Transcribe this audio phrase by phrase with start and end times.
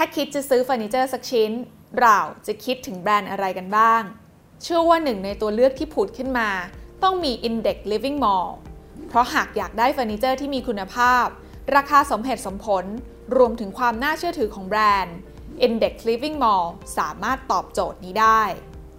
[0.00, 1.50] ถ้าคิดจะซื้อเฟอร์นิเจอร์สักชิ้น
[2.00, 4.02] เราจะคิดถึงแบรนด์อะไรกันบ้าง
[4.62, 6.50] เชื่อว่าหนึ่งในตัวเลือกที่ผุดขึ้นมา
[7.02, 8.48] ต้องมี Index Living Mall
[9.08, 11.26] เพราะหากอยากได้เฟอร์นิเจอร์ที่มีคุณภาพ
[11.74, 12.84] ราคาสมเหตุสมผล
[13.36, 15.16] รวมถึงความน่าเชื่อถือของแบรนด์
[15.66, 16.66] Index Living Mall
[16.98, 18.42] สามารถตอบโจทย์นี้ได้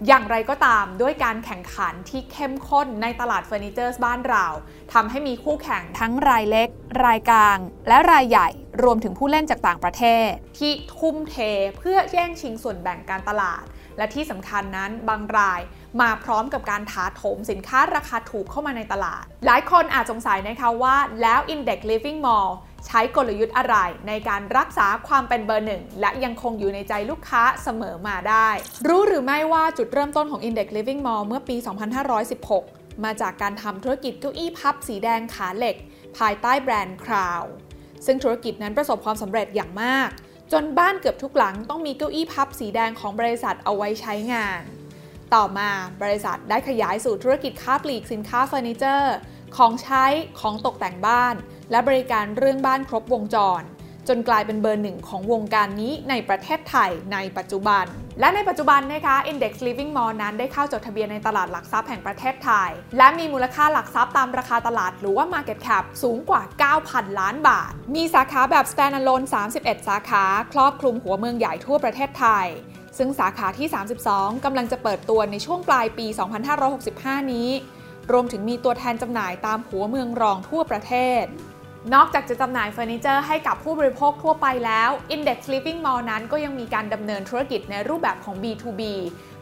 [0.07, 4.45] อย่างไรก็ตามด้วยการแข่งขันที่เข้มข้นในตลาดเฟอร์นิเจอร์บ้านเรา
[4.93, 6.69] ทำให้มีคู่แข่งทั้งรายเล็ก
[7.05, 7.57] รายกลาง
[7.87, 8.49] และรายใหญ่
[8.83, 10.27] รวมถึงผู้เล่นจากต่างประเทศ
[10.59, 11.35] ที่ทุ่มเท
[11.77, 13.63] เพื่อแย่งชิงส่วนแบ่งการตลาด
[13.97, 15.61] และที่สำคัญนั้นบางราย
[16.01, 22.49] มาพร้อมกับการถาโถมสินค้าราคาถูกเข้ามาในตลาด หลายคนอาจสงสัยนะคะว่าแล้ว Index Living Mall
[22.87, 23.75] ใช้กลยุทธ์อะไร
[24.07, 28.49] ในการรักษาความเป็นเบอร์หนึ่งและยังคงอยู่ในใจลูกค้าเสมอมาได้
[28.87, 31.55] รู้หรือไม่ว่าจุดเริ่มต้นของ Index Living Mall เมื่อปี
[32.29, 35.75] 2516 มาจากการทำธุรกิจเก้าอี้พับสีแดงขาเหล็ก
[36.17, 37.43] ภายใต้แบรนด์คราว
[38.05, 40.09] ซึ่งธุรกิจนั้นประสบความสำเร็จอย่างมาก
[40.51, 44.61] จนบ้านเกือบทุกหลังต้องมีเก้าอี้พับสีแดงของบริษัทเอาไว้ใช้งาน
[45.33, 45.69] ต่อมา
[46.01, 49.15] บริษัทได้ขยายสู่ธุรกิจค้าปลีกสินค้าเฟอร์นิเจอร์
[49.57, 50.05] ของใช้
[50.39, 51.35] ของตกแต่งบ้าน
[51.71, 53.63] และบริการเรื่องบ้านครบวงจร
[54.07, 57.85] จนกลายเป็นเบอร์หนึ่งของวงการนี้ในประเทศไทยในปัจจุบัน
[58.19, 66.41] และในปัจจุบันนะคะ Index Living Mall นั้นได้เข้าจดทะเบียนในตลาดหลักทรัพย์แห่งประเทศไทย และมีมูลค่าหลักทรัพย์ตามราคาตลาดหรือว่า Market Cap สูงกว่า
[66.81, 69.25] 9,000 ล้านบาท มีสาขาแบบ Standalone
[69.57, 70.23] 31 สาขา
[70.53, 72.47] ครอบคลุมหัวเมืองใหญ่ทั่วประเทศไทย
[72.97, 73.67] ซึ่งสาขาที่
[74.05, 76.07] 32 กำลังจะเปิดตัวในช่วงปลายปี
[76.69, 77.49] 2565 นี้
[78.11, 81.25] รวมถึงมีตัวแทนจำหน่ายตามหัวเมืองรองทั่วประเทศ
[81.93, 88.81] นอกจากจะจำหน่ายเฟอร์นิเจอร์ให้กับผู้บริโภคทั่วไปแล้ว Index Living Mall นั้นก็ยังมีการดำเนินธุรกิจในรูปแบบของ B2B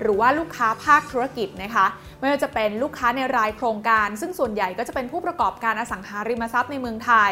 [0.02, 1.86] หรือว่าลูกค้าภาคธุรกิจนะคะ
[2.20, 7.32] ไม่ว่าจะเป็นลูกค้าในรายโครงการ ซึ่งส่วนใหญ่ก็จะเป็นผู้ประกอบการอสังหาริมทรัพย์ในเมืองไทย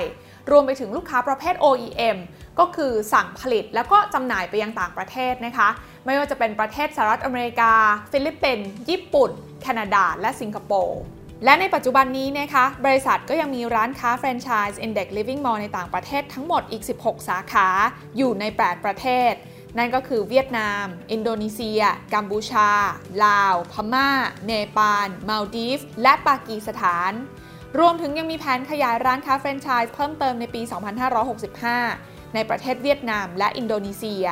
[0.51, 2.17] รวมไปถึงลูกค้าประเภท OEM
[2.59, 5.69] ก็คือสั่งผลิตแล้วก็จำหน่ายไปยังต่างประเทศนะคะ
[6.05, 7.71] ไม่ว่าจะเป็นประเทศสหรัฐอเมริกา
[8.11, 10.99] ฟิลิปปินส์ญี่ปุ่น แคนาดา และสิงคโปร์
[11.43, 17.67] และในปัจจุบันนี้นะคะ บริษัทก็ยังมีร้านค้าแฟรนไชส์ Index Living Mall ในต่างประเทศทั้งหมดอีก 16 สาขา
[18.17, 19.33] อยู่ใน 8 ประเทศ
[19.77, 21.81] นั่นก็คือเวียดนาม อินโดนีเซีย
[22.13, 22.69] กัมพูชา
[23.25, 24.09] ลาว พม่า
[24.45, 27.11] เนปาล มาลดีฟ และปากีสถาน
[27.79, 30.61] รวมถึงยังมีแผนขยายร้านค้าแฟรนไชส์เพิ่มเติมในปี
[31.47, 34.25] 2565 ในประเทศเวียดนามและอินโดนีเซีย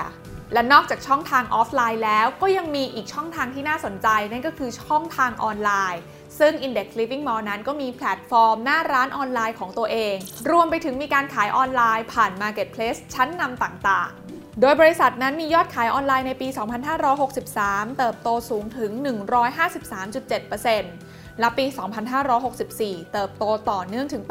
[0.53, 6.01] และนอกจากช่องทางออฟไลน์แล้ว ก็ยังมีอีกช่องทางที่น่าสนใจ นั่นก็คือช่องทางออนไลน์
[6.39, 10.15] ซึ่ง Index Living Mall นั้นก็มีแพลตฟอร์มหน้าร้านออนไลน์ของตัวเอง
[10.51, 16.47] รวมไปถึงมีการขายออนไลน์ผ่าน Marketplace ชั้นนำต่างๆ โดยบริษัทนั้นมียอดขายออนไลน์ในปี
[17.23, 18.91] 2563 เติบโตสูงถึง
[19.75, 21.65] 153.7%และปี
[22.39, 24.23] 2564 เติบโตต่อเนื่องถึง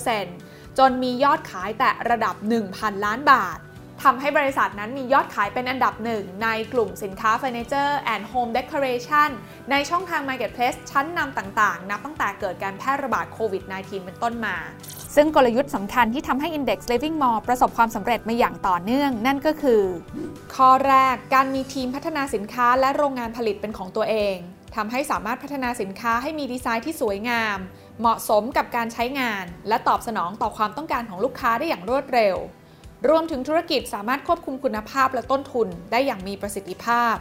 [0.00, 2.34] 82.3%จนมียอดขายแต่ระดับ
[2.70, 3.58] 1,000 ล้านบาท
[4.04, 9.30] ทำให้บริษัทนั้นมียอดขายเป็นอันดับหนึ่งในกลุ่มสินค้าเฟอร์นิเจอร์ and Home Decoration
[9.70, 14.56] ในช่องทาง Marketplace ชั้นนำต่างๆ นับตั้งแต่เกิดการแพร่ระบาดโควิด -19 เป็นต้นมา
[15.14, 19.82] ซึ่งกลยุทธ์สำคัญที่ทำให้ Index Living Mall ประสบความสำเร็จมาอย่างต่อเนื่อง นั่นก็คือ
[20.56, 24.36] ข้อแรกการมีทีมพัฒนาสินค้าและโรงงานผลิตเป็นของตัวเอง
[24.76, 27.58] ทำให้สามารถพัฒนาสินค้าให้มีดีไซน์ที่สวยงาม
[28.00, 32.36] เหมาะสมกับการใช้งาน และตอบสนองต่อความต้องการของลูกค้าได้อย่างรวดเร็ว
[33.08, 37.14] รวมถึงธุรกิจสามารถควบคุมคุณภาพและต้นทุนได้อย่างมีประสิทธิภาพ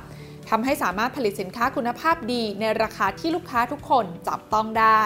[0.49, 5.01] ทำให้สามารถผลิตสินค้าคุณภาพดีในราคาที่ลูกค้าทุกคนจับต้องได้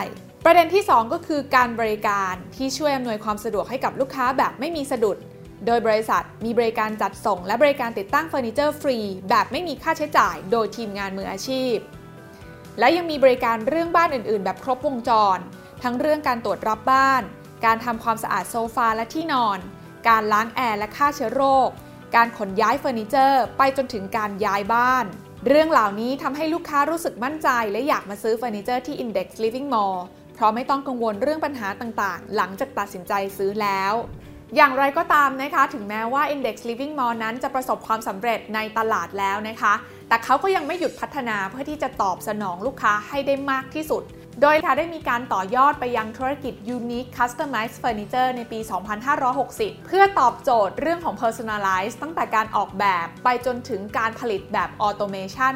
[0.46, 5.18] ประเด็นที่ 2 ก็คือการบริการที่ช่วยอำนวยความสะดวกให้กับลูกค้าแบบไม่มีสะดุด
[5.66, 8.97] โดยบริษัทมีบริการจัดส่ง และบริการติดตั้งเฟอร์นิเจอร์ฟรี
[9.30, 11.75] แบบไม่มีค่าใช้จ่าย โดยทีมงานมืออาชีพ
[12.80, 15.38] และยังมีบริการเรื่องบ้านอื่น ๆ แบบครบวงจร
[15.84, 17.22] ทั้งเรื่องการตรวจรับบ้าน
[17.66, 19.59] การทำความสะอาดโซฟาและที่นอน
[20.08, 21.70] การล้างแอร์และฆ่าเชื้อโรค
[22.16, 25.06] การขนย้ายเฟอร์นิเจอร์ ไปจนถึงการย้ายบ้าน
[25.48, 29.98] เรื่องเหล่านี้ทำให้ลูกค้ารู้สึกมั่นใจ และอยากมาซื้อเฟอร์นิเจอร์ที่ Index Living Mall
[30.36, 33.94] เพราะไม่ต้องกังวลเรื่องปัญหาต่างๆ หลังจากตัดสินใจซื้อแล้ว
[34.56, 39.74] อย่างไรก็ตามนะคะ ถึงแม้ว่า Index Living Mall นั้นจะประสบความสำเร็จในตลาดแล้วนะคะ
[40.09, 44.03] แต่เขาก็ยังไม่หยุดพัฒนาเพื่อที่จะตอบสนองลูกค้าให้ได้มากที่สุด
[44.41, 48.59] โดยค่ะได้มีการต่อยอดไปยังธุรกิจ Unique Customized Furniture ในปี
[49.23, 55.53] 2560 เพื่อตอบโจทย์เรื่องของ Personalize ตั้งแต่การออกแบบไปจนถึงการผลิตแบบ Automation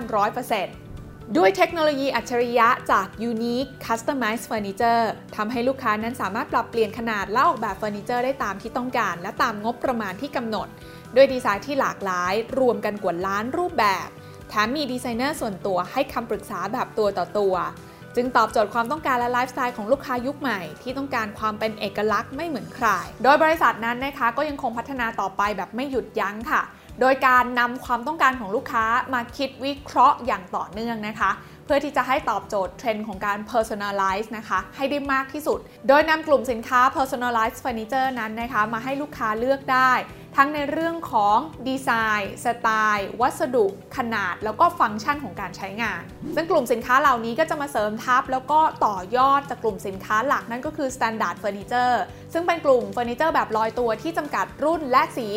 [0.68, 5.06] 100%ด้วยเทคโนโลยีอัจฉริยะจาก Younique Customized Furniture
[5.36, 10.68] ทำให้ลูกค้านั้นสามารถปรับเปลี่ยนขนาดและออกแบบเฟอร์นิเจอร์ได้ตามที่ต้องการ และตามงบประมาณที่กำหนด
[11.16, 14.08] ด้วยดีไซน์ที่หลากหลาย รวมกันกว่าล้านรูปแบบ
[14.50, 17.56] แถมมีดีไซเนอร์ส่วนตัวให้คำปรึกษาแบบตัวต่อตัว
[17.89, 17.89] จึ
[18.22, 22.88] จึงตอบโจทย์ความต้องการและไลฟ์สไตล์ของลูกค้ายุคใหม่ ที่ต้องการความเป็นเอกลักษณ์ไม่เหมือนใคร
[23.24, 26.62] โดยบริษัทนั้นนะคะก็ยังคงพัฒนาต่อไปแบบไม่หยุดยั้งค่ะ
[27.00, 31.32] โดยการนำความต้องการของลูกค้ามาคิดวิเคราะห์อย่างต่อเนื่องนะคะ
[31.72, 39.92] พื่อที่จะให้ตอบโจทย์เทรนด์ของการ personalize นะคะให้ได้มากที่สุด โดยนำกลุ่มสินค้า personalize furniture นั้นนะคะมาให้ลูกค้าเลือกได้
[40.38, 41.38] ทั้งในเรื่องของ
[41.68, 41.90] ดีไซ
[42.20, 43.66] น์สไตล์ วัสดุ
[43.98, 46.02] ขนาด แล้วก็ฟังก์ชันของการใช้งาน
[46.36, 51.98] ซึ่งกลุ่มสินค้าเหล่านี้ก็จะมาเสริมทับ แล้วก็ต่อยอดจากกลุ่มสินค้าหลักนั่นก็คือ standard furniture
[52.34, 55.28] ซึ่งเป็นกลุ่มเฟอร์นิเจอร์แบบลอยตัวที่จำกัดรุ่นและสี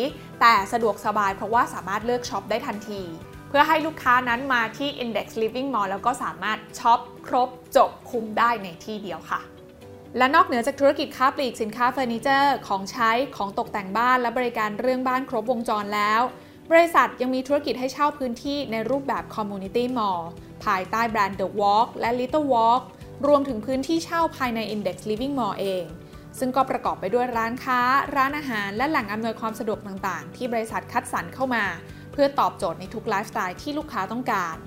[0.41, 3.01] แต่สะดวกสบายเพราะว่าสามารถเลือกช็อปได้ทันที
[3.55, 9.39] เพื่อให้ลูกค้านั้นมาที่ Index Living Mall แล้วก็สามารถช็อปครบจบคุ้มได้ในที่เดียวค่ะ
[10.17, 16.21] และนอกเหนือจากธุรกิจค้าปลีกสินค้าเฟอร์นิเจอร์ของใช้ของตกแต่งบ้านและบริการเรื่องบ้านครบวงจรแล้ว
[16.71, 20.23] บริษัทยังมีธุรกิจให้เช่าพื้นที่ในรูปแบบ Community Mall
[20.65, 22.81] ภายใต้แบรนด์ The Walk และ Little Walk
[23.27, 25.85] รวมถึงพื้นที่เช่าภายใน Index Living Mall เอง
[26.39, 27.79] ซึ่งก็ประกอบไปด้วยร้านค้า
[28.15, 31.65] ร้านอาหาร และแหล่งอำนวยความสะดวกต่างๆ ที่บริษัทคัดสรรเข้ามา
[32.13, 34.57] เพื่อตอบโจทย์ในทุกไลฟ์สไตล์ที่ลูกค้าต้องการ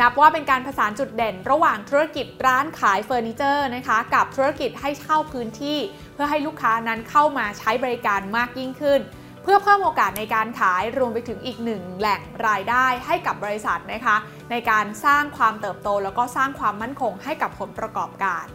[0.00, 5.78] นับว่าเป็นการผสานจุดเด่น ระหว่างธุรกิจร้านขายเฟอร์นิเจอร์นะคะ กับธุรกิจให้เช่าพื้นที่
[6.14, 9.00] เพื่อให้ลูกค้านั้นเข้ามาใช้บริการมากยิ่งขึ้น
[9.42, 14.16] เพื่อเพิ่มโอกาสในการขายรวมไปถึงอีกหนึ่งแหล่งรายได้ให้กับบริษัทนะคะ
[14.50, 18.46] ในการสร้างความเติบโต แล้วก็สร้างความมั่นคงให้กับผลประกอบการ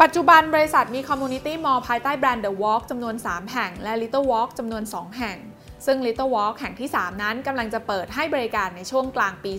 [0.00, 5.36] ปัจจุบันบริษัทมี community mall ภายใต้แบรนด์ The Walk จำนวน 3 แห่ง และ Little Walk จำนวน 2 แห่ง
[5.86, 9.52] ซึ่ง Little Walk แห่งที่ 3 นั้นกำลังจะเปิดให้บริการในช่วงกลางปี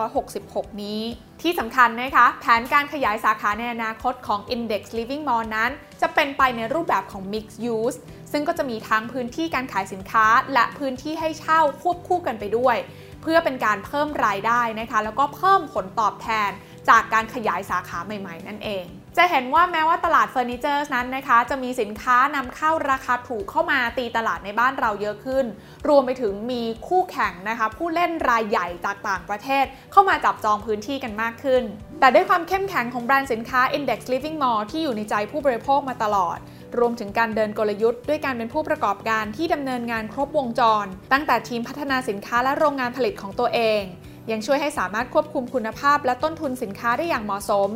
[0.00, 1.02] 2566 นี้
[1.42, 5.70] ที่สำคัญนะคะ แผนการขยายสาขาในอนาคตของ Index Living Mall นั้น
[6.02, 7.98] จะเป็นไปในรูปแบบของ Mixed Use
[8.32, 12.76] ซึ่งก็จะมีทั้งพื้นที่การขายสินค้า และพื้นที่ให้เช่าควบคู่กันไปด้วย
[13.22, 16.50] เพื่อเป็นการเพิ่มรายได้นะคะ แล้วก็เพิ่มผลตอบแทน
[16.88, 18.86] จากการขยายสาขาใหม่ ๆ นั่นเอง
[19.20, 25.44] จะเห็นว่าแม้ว่าตลาดเฟอร์นิเจอร์นั้นนะคะ จะมีสินค้านำเข้าราคาถูกเข้ามาตีตลาดในบ้านเราเยอะขึ้น
[25.88, 31.62] รวมไปถึงมีคู่แข่งนะคะ ผู้เล่นรายใหญ่จากต่างประเทศ เข้ามาจับจองพื้นที่กันมากขึ้น
[32.00, 36.38] แต่ด้วยความเข้มแข็งของแบรนด์สินค้า Index Living Mall ที่อยู่ในใจผู้บริโภคมาตลอด
[36.78, 43.82] รวมถึงการเดินกลยุทธ์ด้วยการเป็นผู้ประกอบการที่ดำเนินงานครบวงจร ตั้งแต่ทีมพัฒนาสินค้าและโรงงานผลิตของตัวเอง
[44.30, 47.70] ยังช่วยให้สามารถควบคุมคุณภาพและต้นทุนสินค้าได้อย่างเหมาะสม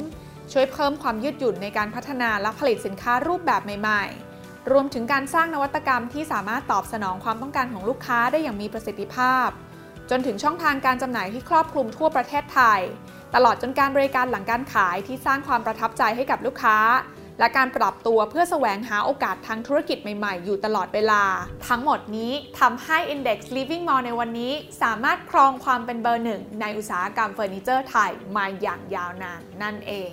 [0.53, 9.49] ช่วยเพิ่มความยืดหยุ่นในการพัฒนาและผลิตสินค้ารูปแบบใหม่ๆ รวมถึงการสร้างนวัตกรรมที่สามารถตอบสนองความต้องการของลูกค้าได้อย่างมีประสิทธิภาพ
[10.11, 12.81] จนถึงช่องทางการจำหน่ายที่ครอบคลุมทั่วประเทศไทย
[13.35, 16.79] ตลอดจนการบริการหลังการขายที่สร้างความประทับใจให้กับลูกค้า
[17.39, 21.25] และการปรับตัวเพื่อแสวงหาโอกาสทางธุรกิจใหม่ๆ อยู่ตลอดเวลา
[21.69, 24.53] ทั้งหมดนี้ทำให้ Index Living Mall ในวันนี้
[24.83, 30.13] สามารถครองความเป็นเบอร์หนึ่งในอุตสาหกรรมเฟอร์นิเจอร์ไทยมาอย่างยาวนานนั่นเอง